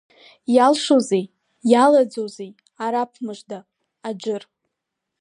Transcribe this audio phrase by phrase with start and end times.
[0.55, 1.25] Иаалшозеи,
[1.71, 2.51] иаалаӡозеи
[2.83, 3.59] Араԥ мыжда,
[4.09, 4.43] аџыр!